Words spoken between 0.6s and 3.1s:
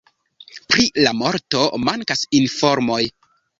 Pri la morto mankas informoj.